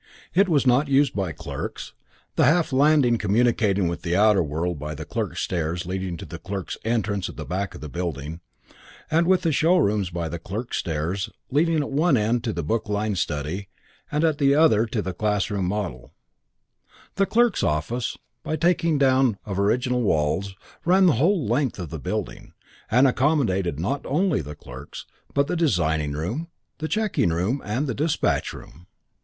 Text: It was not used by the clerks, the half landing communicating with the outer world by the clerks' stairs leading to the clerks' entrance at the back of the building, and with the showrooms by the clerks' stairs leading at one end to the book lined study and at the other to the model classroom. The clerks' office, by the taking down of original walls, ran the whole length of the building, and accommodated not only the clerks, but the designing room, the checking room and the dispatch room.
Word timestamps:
It 0.33 0.49
was 0.49 0.65
not 0.65 0.87
used 0.87 1.13
by 1.15 1.27
the 1.27 1.33
clerks, 1.37 1.93
the 2.35 2.45
half 2.45 2.73
landing 2.73 3.19
communicating 3.19 3.87
with 3.87 4.01
the 4.01 4.15
outer 4.15 4.41
world 4.41 4.79
by 4.79 4.95
the 4.95 5.05
clerks' 5.05 5.41
stairs 5.41 5.85
leading 5.85 6.17
to 6.17 6.25
the 6.25 6.39
clerks' 6.39 6.75
entrance 6.83 7.29
at 7.29 7.37
the 7.37 7.45
back 7.45 7.75
of 7.75 7.81
the 7.81 7.87
building, 7.87 8.41
and 9.11 9.27
with 9.27 9.43
the 9.43 9.51
showrooms 9.51 10.09
by 10.09 10.27
the 10.27 10.39
clerks' 10.39 10.77
stairs 10.79 11.29
leading 11.51 11.81
at 11.83 11.91
one 11.91 12.17
end 12.17 12.43
to 12.45 12.51
the 12.51 12.63
book 12.63 12.89
lined 12.89 13.19
study 13.19 13.67
and 14.11 14.23
at 14.23 14.39
the 14.39 14.55
other 14.55 14.87
to 14.87 15.03
the 15.03 15.11
model 15.19 15.19
classroom. 15.19 16.09
The 17.13 17.27
clerks' 17.27 17.61
office, 17.61 18.17
by 18.41 18.53
the 18.53 18.57
taking 18.57 18.97
down 18.97 19.37
of 19.45 19.59
original 19.59 20.01
walls, 20.01 20.55
ran 20.83 21.05
the 21.05 21.13
whole 21.21 21.45
length 21.45 21.77
of 21.77 21.91
the 21.91 21.99
building, 21.99 22.53
and 22.89 23.05
accommodated 23.07 23.79
not 23.79 24.03
only 24.07 24.41
the 24.41 24.55
clerks, 24.55 25.05
but 25.35 25.45
the 25.45 25.55
designing 25.55 26.13
room, 26.13 26.47
the 26.79 26.87
checking 26.87 27.29
room 27.29 27.61
and 27.63 27.85
the 27.85 27.93
dispatch 27.93 28.51
room. 28.51 28.87